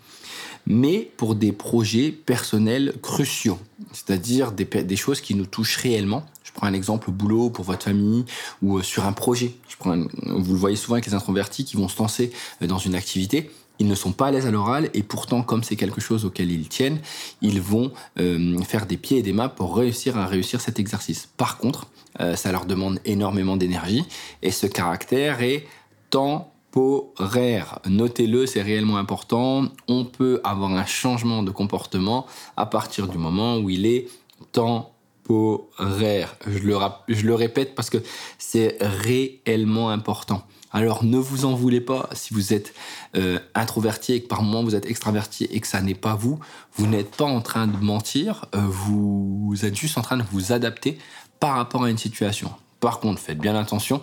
mais 0.66 1.10
pour 1.16 1.34
des 1.34 1.52
projets 1.52 2.12
personnels 2.12 2.94
cruciaux, 3.02 3.58
c'est-à-dire 3.92 4.52
des, 4.52 4.66
des, 4.66 4.96
choses 4.96 5.20
qui 5.20 5.34
nous 5.34 5.46
touchent 5.46 5.78
réellement 5.78 6.24
prends 6.52 6.66
un 6.66 6.72
exemple 6.72 7.10
boulot, 7.10 7.50
pour 7.50 7.64
votre 7.64 7.84
famille, 7.84 8.24
ou 8.62 8.78
euh, 8.78 8.82
sur 8.82 9.04
un 9.06 9.12
projet. 9.12 9.52
Je 9.68 9.76
vous 9.82 10.52
le 10.52 10.58
voyez 10.58 10.76
souvent 10.76 10.94
avec 10.94 11.06
les 11.06 11.14
introvertis 11.14 11.64
qui 11.64 11.76
vont 11.76 11.88
se 11.88 11.98
lancer 11.98 12.32
euh, 12.62 12.66
dans 12.66 12.78
une 12.78 12.94
activité. 12.94 13.50
Ils 13.78 13.86
ne 13.86 13.94
sont 13.94 14.12
pas 14.12 14.26
à 14.26 14.30
l'aise 14.32 14.46
à 14.46 14.50
l'oral 14.50 14.90
et 14.92 15.04
pourtant, 15.04 15.42
comme 15.42 15.62
c'est 15.62 15.76
quelque 15.76 16.00
chose 16.00 16.24
auquel 16.24 16.50
ils 16.50 16.68
tiennent, 16.68 16.98
ils 17.42 17.60
vont 17.60 17.92
euh, 18.18 18.58
faire 18.62 18.86
des 18.86 18.96
pieds 18.96 19.18
et 19.18 19.22
des 19.22 19.32
mains 19.32 19.48
pour 19.48 19.76
réussir 19.76 20.16
à 20.16 20.26
réussir 20.26 20.60
cet 20.60 20.80
exercice. 20.80 21.28
Par 21.36 21.58
contre, 21.58 21.86
ça 22.34 22.50
leur 22.50 22.66
demande 22.66 22.98
énormément 23.04 23.56
d'énergie 23.56 24.04
et 24.42 24.50
ce 24.50 24.66
caractère 24.66 25.40
est 25.40 25.66
temporaire. 26.10 27.78
Notez-le, 27.86 28.44
c'est 28.46 28.62
réellement 28.62 28.96
important. 28.96 29.66
On 29.86 30.04
peut 30.04 30.40
avoir 30.42 30.72
un 30.72 30.84
changement 30.84 31.44
de 31.44 31.52
comportement 31.52 32.26
à 32.56 32.66
partir 32.66 33.06
du 33.06 33.18
moment 33.18 33.58
où 33.58 33.70
il 33.70 33.86
est 33.86 34.08
temporaire 34.50 34.97
je 35.28 36.58
le, 36.62 36.78
je 37.08 37.26
le 37.26 37.34
répète 37.34 37.74
parce 37.74 37.90
que 37.90 37.98
c'est 38.38 38.78
réellement 38.80 39.90
important. 39.90 40.42
Alors 40.70 41.04
ne 41.04 41.18
vous 41.18 41.44
en 41.44 41.54
voulez 41.54 41.80
pas 41.80 42.08
si 42.12 42.34
vous 42.34 42.52
êtes 42.52 42.74
euh, 43.16 43.38
introverti 43.54 44.12
et 44.12 44.22
que 44.22 44.28
par 44.28 44.42
moment 44.42 44.62
vous 44.62 44.74
êtes 44.74 44.86
extraverti 44.86 45.44
et 45.44 45.60
que 45.60 45.66
ça 45.66 45.80
n'est 45.80 45.94
pas 45.94 46.14
vous. 46.14 46.38
Vous 46.76 46.86
n'êtes 46.86 47.16
pas 47.16 47.24
en 47.24 47.40
train 47.40 47.66
de 47.66 47.76
mentir, 47.78 48.46
euh, 48.54 48.60
vous 48.68 49.54
êtes 49.62 49.74
juste 49.74 49.96
en 49.96 50.02
train 50.02 50.18
de 50.18 50.24
vous 50.30 50.52
adapter 50.52 50.98
par 51.40 51.54
rapport 51.54 51.84
à 51.84 51.90
une 51.90 51.98
situation. 51.98 52.52
Par 52.80 53.00
contre, 53.00 53.20
faites 53.20 53.38
bien 53.38 53.56
attention, 53.56 54.02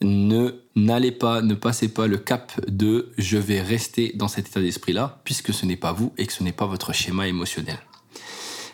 ne 0.00 0.62
n'allez 0.74 1.12
pas, 1.12 1.42
ne 1.42 1.54
passez 1.54 1.88
pas 1.88 2.06
le 2.06 2.18
cap 2.18 2.52
de 2.68 3.12
je 3.18 3.36
vais 3.38 3.60
rester 3.60 4.12
dans 4.14 4.28
cet 4.28 4.48
état 4.48 4.60
d'esprit 4.60 4.92
là, 4.92 5.20
puisque 5.24 5.52
ce 5.52 5.66
n'est 5.66 5.76
pas 5.76 5.92
vous 5.92 6.12
et 6.18 6.26
que 6.26 6.32
ce 6.32 6.42
n'est 6.42 6.52
pas 6.52 6.66
votre 6.66 6.92
schéma 6.92 7.28
émotionnel. 7.28 7.78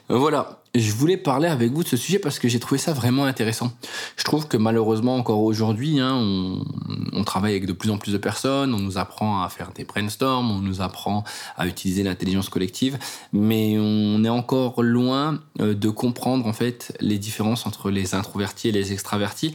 Voilà, 0.09 0.58
je 0.75 0.93
voulais 0.93 1.17
parler 1.17 1.49
avec 1.49 1.73
vous 1.73 1.83
de 1.83 1.89
ce 1.89 1.97
sujet 1.97 2.19
parce 2.19 2.39
que 2.39 2.49
j'ai 2.49 2.61
trouvé 2.61 2.79
ça 2.79 2.93
vraiment 2.93 3.25
intéressant. 3.25 3.73
Je 4.17 4.25
trouve 4.25 4.49
que 4.49 4.57
malheureusement 4.57 5.17
encore 5.17 5.43
aujourd'hui, 5.43 6.01
hein, 6.01 6.15
on, 6.15 7.25
travaille 7.25 7.53
avec 7.53 7.67
de 7.67 7.73
plus 7.73 7.91
en 7.91 7.99
plus 7.99 8.13
de 8.13 8.19
personnes, 8.19 8.73
on 8.73 8.79
nous 8.79 8.97
apprend 8.97 9.43
à 9.43 9.49
faire 9.51 9.73
des 9.75 9.85
brainstorms, 9.85 10.51
on 10.51 10.61
nous 10.61 10.81
apprend 10.81 11.25
à 11.57 11.67
utiliser 11.67 12.03
l'intelligence 12.03 12.49
collective, 12.49 12.99
mais 13.33 13.77
on 13.79 14.25
est 14.25 14.31
encore 14.31 14.83
loin 14.83 15.41
euh, 15.61 15.75
de 15.75 15.91
comprendre 15.91 16.47
en 16.47 16.55
fait 16.55 16.97
les 17.01 17.19
différences 17.19 17.67
entre 17.67 17.91
les 17.91 18.15
introvertis 18.15 18.69
et 18.69 18.73
les 18.73 18.93
extravertis 18.93 19.55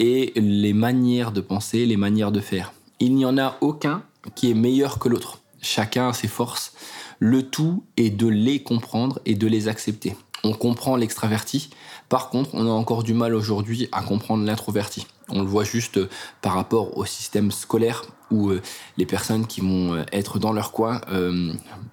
et 0.00 0.32
les 0.34 0.72
manières 0.72 1.30
de 1.30 1.40
penser, 1.40 1.86
les 1.86 1.96
manières 1.96 2.32
de 2.32 2.40
faire. 2.40 2.72
Il 2.98 3.14
n'y 3.14 3.24
en 3.24 3.38
a 3.38 3.56
aucun 3.60 4.02
qui 4.34 4.50
est 4.50 4.54
meilleur 4.54 4.98
que 4.98 5.08
l'autre. 5.08 5.38
Chacun 5.60 6.08
a 6.08 6.12
ses 6.12 6.28
forces 6.28 6.72
le 7.22 7.44
tout 7.44 7.84
est 7.96 8.10
de 8.10 8.26
les 8.26 8.64
comprendre 8.64 9.20
et 9.26 9.36
de 9.36 9.46
les 9.46 9.68
accepter. 9.68 10.16
On 10.44 10.52
comprend 10.52 10.96
l'extraverti, 10.96 11.70
par 12.08 12.28
contre, 12.28 12.50
on 12.54 12.66
a 12.66 12.70
encore 12.70 13.02
du 13.04 13.14
mal 13.14 13.34
aujourd'hui 13.34 13.88
à 13.92 14.02
comprendre 14.02 14.44
l'introverti. 14.44 15.06
On 15.32 15.40
le 15.40 15.48
voit 15.48 15.64
juste 15.64 15.96
euh, 15.96 16.08
par 16.40 16.54
rapport 16.54 16.96
au 16.96 17.04
système 17.06 17.50
scolaire 17.50 18.04
où 18.30 18.50
euh, 18.50 18.62
les 18.96 19.06
personnes 19.06 19.46
qui 19.46 19.60
vont 19.60 19.94
euh, 19.94 20.04
être 20.12 20.38
dans 20.38 20.52
leur 20.52 20.72
coin, 20.72 21.00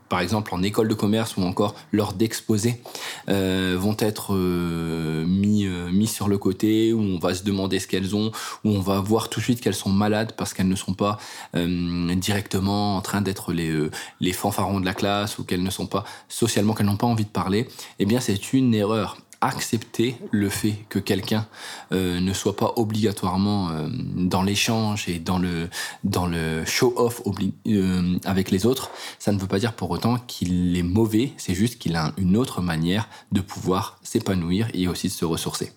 par 0.10 0.22
exemple 0.22 0.53
en 0.53 0.63
école 0.63 0.88
de 0.88 0.93
commerce 0.93 1.38
ou 1.38 1.43
encore 1.43 1.75
lors 1.91 2.13
d'exposés, 2.13 2.81
vont 3.27 3.96
être 4.00 4.34
mis, 4.34 6.08
sur 6.08 6.27
le 6.27 6.38
côté, 6.38 6.93
où 6.93 7.00
on 7.00 7.19
va 7.19 7.36
se 7.36 7.43
demander 7.43 7.79
ce 7.79 7.88
qu'elles 7.88 8.15
ont, 8.15 8.31
où 8.63 8.69
on 8.69 8.79
va 8.79 9.00
voir 9.00 9.29
tout 9.29 9.39
de 9.39 9.43
suite 9.46 9.62
qu'elles 9.62 9.75
sont 9.75 9.91
malades 9.91 10.34
parce 10.36 10.53
qu'elles 10.53 10.67
ne 10.67 10.75
sont 10.75 10.93
pas 10.93 11.19
directement 11.53 12.98
en 12.98 13.01
train 13.01 13.22
d'être 13.22 13.53
les, 13.53 13.72
les 14.19 14.34
fanfarons 14.34 14.79
de 14.79 14.86
la 14.86 14.93
classe 14.93 15.38
ou 15.38 15.43
qu'elles 15.43 15.63
ne 15.63 15.69
sont 15.69 15.88
pas 15.88 16.03
socialement, 16.27 16.74
qu'elles 16.74 16.88
n'ont 16.88 16.98
pas 16.98 17.08
envie 17.08 17.25
de 17.25 17.29
parler. 17.29 17.67
Eh 18.00 18.05
bien, 18.05 18.19
c'est 18.19 18.53
une 18.53 18.74
erreur 18.74 19.17
accepter 19.41 20.17
le 20.31 20.50
fait 20.50 20.75
que 20.89 21.00
quelqu'un 21.00 21.48
euh, 21.93 22.19
ne 22.19 22.34
soit 22.34 22.55
pas 22.55 22.74
obligatoirement 22.75 23.69
euh, 23.69 23.88
dans 23.89 24.43
l'échange 24.43 25.08
et 25.08 25.19
dans 25.19 25.39
le, 25.39 25.69
dans 26.03 26.27
le 26.27 26.65
show-off 26.65 27.22
euh, 27.67 28.17
avec 28.25 28.51
les 28.51 28.65
autres, 28.65 28.91
ça 29.17 29.31
ne 29.31 29.39
veut 29.39 29.48
pas 29.48 29.60
dire 29.60 29.74
pour 29.74 29.91
autant 29.91 30.17
qu'il 30.17 30.77
est 30.77 30.84
mauvais, 30.84 31.31
c'est 31.38 31.53
juste 31.53 31.79
qu'il 31.79 31.96
a 31.96 32.12
une 32.17 32.36
autre 32.36 32.62
manière 32.62 33.08
de 33.31 33.39
pouvoir 33.39 33.98
s'épanouir 34.03 34.67
et 34.74 34.88
aussi 34.88 35.08
de 35.08 35.13
se 35.13 35.25
ressourcer. 35.25 35.72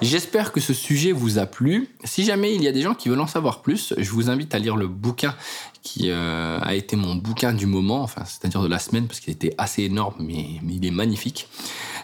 J'espère 0.00 0.52
que 0.52 0.60
ce 0.60 0.72
sujet 0.72 1.12
vous 1.12 1.38
a 1.38 1.46
plu. 1.46 1.88
Si 2.04 2.24
jamais 2.24 2.54
il 2.54 2.62
y 2.62 2.68
a 2.68 2.72
des 2.72 2.82
gens 2.82 2.94
qui 2.94 3.08
veulent 3.08 3.20
en 3.20 3.26
savoir 3.26 3.62
plus, 3.62 3.94
je 3.98 4.10
vous 4.10 4.30
invite 4.30 4.54
à 4.54 4.58
lire 4.58 4.76
le 4.76 4.88
bouquin 4.88 5.34
qui 5.82 6.10
a 6.10 6.74
été 6.74 6.94
mon 6.94 7.14
bouquin 7.14 7.52
du 7.52 7.66
moment, 7.66 8.02
enfin 8.02 8.22
c'est-à-dire 8.24 8.62
de 8.62 8.68
la 8.68 8.78
semaine 8.78 9.06
parce 9.06 9.18
qu'il 9.18 9.32
était 9.32 9.54
assez 9.58 9.82
énorme 9.82 10.14
mais, 10.20 10.46
mais 10.62 10.74
il 10.74 10.86
est 10.86 10.90
magnifique. 10.90 11.48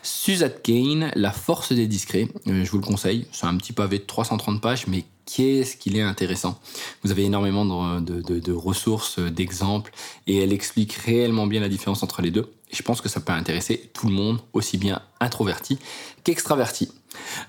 Suzanne 0.06 0.52
Kane, 0.62 1.10
La 1.16 1.32
force 1.32 1.72
des 1.72 1.88
discrets, 1.88 2.28
euh, 2.46 2.64
je 2.64 2.70
vous 2.70 2.78
le 2.78 2.86
conseille, 2.86 3.26
c'est 3.32 3.46
un 3.46 3.56
petit 3.56 3.72
pavé 3.72 3.98
de 3.98 4.04
330 4.04 4.60
pages, 4.60 4.86
mais 4.86 5.04
qu'est-ce 5.26 5.76
qu'il 5.76 5.96
est 5.96 6.02
intéressant. 6.02 6.60
Vous 7.02 7.10
avez 7.10 7.25
énormément 7.25 7.64
de, 8.00 8.52
ressources, 8.52 9.18
d'exemples, 9.18 9.92
et 10.28 10.38
elle 10.38 10.52
explique 10.52 10.92
réellement 10.92 11.48
bien 11.48 11.60
la 11.60 11.68
différence 11.68 12.04
entre 12.04 12.22
les 12.22 12.30
deux. 12.30 12.48
Je 12.72 12.82
pense 12.82 13.00
que 13.00 13.08
ça 13.08 13.18
peut 13.18 13.32
intéresser 13.32 13.90
tout 13.94 14.06
le 14.06 14.14
monde, 14.14 14.38
aussi 14.52 14.78
bien 14.78 15.02
introverti 15.18 15.76
qu'extraverti. 16.22 16.92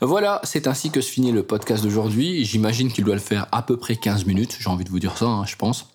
Voilà, 0.02 0.42
c'est 0.44 0.66
ainsi 0.66 0.90
que 0.90 1.00
se 1.00 1.12
finit 1.12 1.32
le 1.32 1.44
podcast 1.44 1.84
d'aujourd'hui. 1.84 2.44
J'imagine 2.44 2.92
qu'il 2.92 3.04
doit 3.04 3.16
le 3.16 3.22
faire 3.22 3.46
à 3.52 3.62
peu 3.62 3.78
près 3.78 3.98
15 3.98 4.26
minutes, 4.26 4.58
j'ai 4.60 4.70
envie 4.70 4.84
de 4.84 4.90
vous 4.90 5.00
dire 5.00 5.16
ça, 5.16 5.26
hein, 5.26 5.46
je 5.46 5.56
pense. 5.58 5.92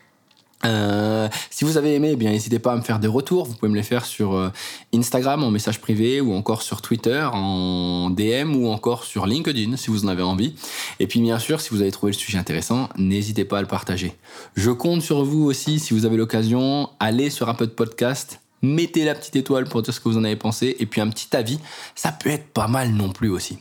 Euh, 0.65 1.29
si 1.51 1.65
vous 1.65 1.77
avez 1.77 1.95
aimé, 1.95 2.11
eh 2.13 2.17
bien 2.17 2.31
n'hésitez 2.31 2.59
pas 2.59 2.73
à 2.73 2.77
me 2.77 2.83
faire 2.83 2.99
des 2.99 3.09
retours. 3.09 3.47
Vous 3.47 3.55
pouvez 3.55 3.71
me 3.71 3.77
les 3.77 3.83
faire 3.83 4.05
sur 4.05 4.35
euh, 4.35 4.51
Instagram 4.95 5.43
en 5.43 5.51
message 5.51 5.81
privé 5.81 6.21
ou 6.21 6.35
encore 6.35 6.63
sur 6.63 6.83
Twitter 6.83 7.27
en 7.33 8.11
DM 8.11 8.55
ou 8.55 8.69
encore 8.69 9.05
sur 9.05 9.27
LinkedIn 9.27 9.77
si 9.77 9.91
vous 9.91 10.05
en 10.05 10.09
avez 10.09 10.23
envie. 10.23 10.55
Et 11.01 11.07
puis 11.07 11.21
bien 11.21 11.39
sûr, 11.39 11.61
si 11.61 11.71
vous 11.71 11.83
avez 11.83 11.91
trouvé 11.91 12.13
le 12.13 12.19
sujet 12.19 12.39
intéressant, 12.39 12.89
n'hésitez 12.97 13.45
pas 13.45 13.59
à 13.59 13.61
le 13.61 13.69
partager. 13.69 14.15
Je 14.55 14.71
compte 14.71 15.03
sur 15.03 15.25
vous 15.25 15.45
aussi 15.45 15.79
si 15.79 15.95
vous 15.95 16.07
avez 16.07 16.17
l'occasion, 16.17 16.91
allez 17.01 17.31
sur 17.31 17.49
un 17.49 17.55
peu 17.55 17.67
de 17.67 17.73
podcast, 17.73 18.41
mettez 18.63 19.05
la 19.05 19.15
petite 19.15 19.37
étoile 19.37 19.65
pour 19.65 19.83
dire 19.83 19.93
ce 19.93 20.01
que 20.01 20.09
vous 20.09 20.17
en 20.17 20.25
avez 20.25 20.37
pensé 20.37 20.77
et 20.79 20.87
puis 20.87 21.01
un 21.01 21.09
petit 21.09 21.35
avis, 21.37 21.59
ça 21.95 22.13
peut 22.13 22.31
être 22.31 22.47
pas 22.53 22.69
mal 22.69 22.91
non 22.91 23.11
plus 23.11 23.29
aussi. 23.29 23.59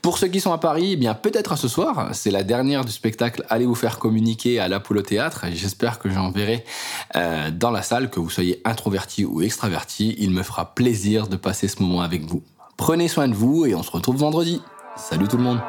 Pour 0.00 0.18
ceux 0.18 0.26
qui 0.26 0.40
sont 0.40 0.52
à 0.52 0.58
Paris, 0.58 0.92
eh 0.92 0.96
bien 0.96 1.14
peut-être 1.14 1.56
ce 1.56 1.68
soir, 1.68 2.08
c'est 2.12 2.30
la 2.30 2.42
dernière 2.42 2.84
du 2.84 2.92
spectacle 2.92 3.44
Allez 3.48 3.66
vous 3.66 3.74
faire 3.74 3.98
communiquer 3.98 4.58
à 4.58 4.68
l'Apollo 4.68 5.02
Théâtre. 5.02 5.44
J'espère 5.52 5.98
que 5.98 6.10
j'en 6.10 6.30
verrai 6.30 6.64
euh, 7.14 7.50
dans 7.50 7.70
la 7.70 7.82
salle, 7.82 8.10
que 8.10 8.18
vous 8.18 8.30
soyez 8.30 8.60
introverti 8.64 9.24
ou 9.24 9.42
extraverti. 9.42 10.16
Il 10.18 10.30
me 10.30 10.42
fera 10.42 10.74
plaisir 10.74 11.28
de 11.28 11.36
passer 11.36 11.68
ce 11.68 11.80
moment 11.82 12.02
avec 12.02 12.24
vous. 12.24 12.42
Prenez 12.76 13.08
soin 13.08 13.28
de 13.28 13.34
vous 13.34 13.66
et 13.66 13.74
on 13.74 13.82
se 13.82 13.90
retrouve 13.90 14.16
vendredi. 14.16 14.60
Salut 14.96 15.28
tout 15.28 15.36
le 15.36 15.44
monde 15.44 15.60